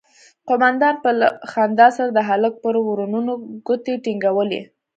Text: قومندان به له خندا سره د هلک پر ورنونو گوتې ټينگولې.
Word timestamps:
قومندان 0.47 0.95
به 1.03 1.11
له 1.19 1.27
خندا 1.51 1.87
سره 1.97 2.09
د 2.13 2.19
هلک 2.29 2.53
پر 2.63 2.75
ورنونو 2.89 3.33
گوتې 3.67 3.93
ټينگولې. 4.05 4.61